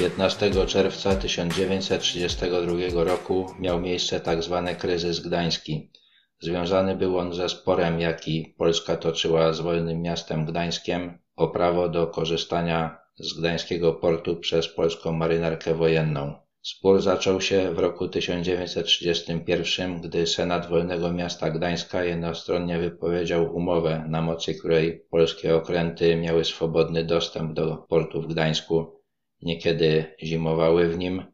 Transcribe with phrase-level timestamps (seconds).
[0.00, 4.62] 15 czerwca 1932 roku miał miejsce tzw.
[4.66, 5.90] Tak kryzys gdański.
[6.38, 12.06] Związany był on ze sporem, jaki Polska toczyła z wolnym miastem Gdańskiem o prawo do
[12.06, 16.34] korzystania z gdańskiego portu przez polską marynarkę wojenną.
[16.62, 24.22] Spór zaczął się w roku 1931, gdy Senat Wolnego Miasta Gdańska jednostronnie wypowiedział umowę, na
[24.22, 28.99] mocy której polskie okręty miały swobodny dostęp do portu w Gdańsku.
[29.42, 31.24] Niekiedy zimowały w nim,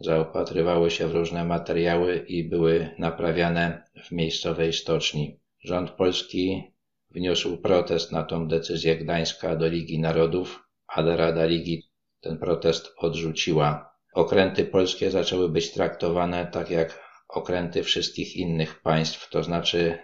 [0.00, 5.40] zaopatrywały się w różne materiały i były naprawiane w miejscowej stoczni.
[5.64, 6.72] Rząd polski
[7.10, 11.82] wniósł protest na tą decyzję Gdańska do Ligi Narodów, ale Rada Ligi
[12.20, 13.92] ten protest odrzuciła.
[14.14, 19.98] Okręty polskie zaczęły być traktowane tak jak okręty wszystkich innych państw, to znaczy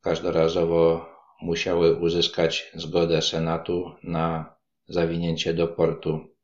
[0.00, 1.06] każdorazowo
[1.42, 4.54] musiały uzyskać zgodę Senatu na
[4.88, 6.35] zawinięcie do portu.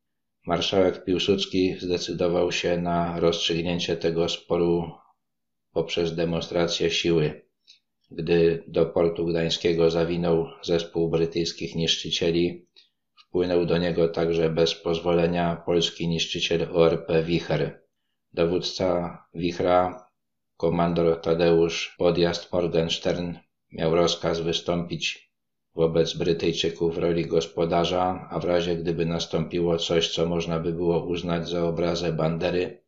[0.47, 4.91] Marszałek Piłsudski zdecydował się na rozstrzygnięcie tego sporu
[5.73, 7.47] poprzez demonstrację siły.
[8.11, 12.67] Gdy do portu gdańskiego zawinął zespół brytyjskich niszczycieli,
[13.33, 17.81] Wpłynął do niego także bez pozwolenia polski niszczyciel ORP Wicher.
[18.33, 20.07] Dowódca Wichra,
[20.57, 23.35] komandor Tadeusz Podjazd Morgenstern,
[23.73, 25.32] miał rozkaz wystąpić
[25.75, 31.07] wobec Brytyjczyków w roli gospodarza, a w razie gdyby nastąpiło coś, co można by było
[31.07, 32.83] uznać za obrazę bandery,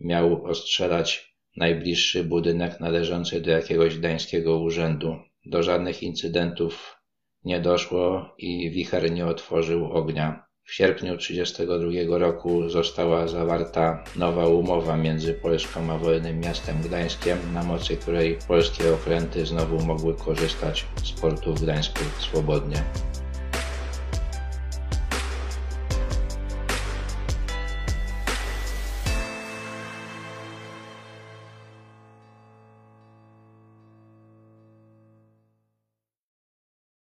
[0.00, 5.16] miał ostrzelać najbliższy budynek należący do jakiegoś gdańskiego urzędu.
[5.46, 6.96] Do żadnych incydentów
[7.44, 10.46] nie doszło i wicher nie otworzył ognia.
[10.64, 17.62] W sierpniu 1932 roku została zawarta nowa umowa między Polską a wolnym miastem Gdańskiem, na
[17.62, 22.84] mocy której polskie okręty znowu mogły korzystać z portu w Gdańsku swobodnie.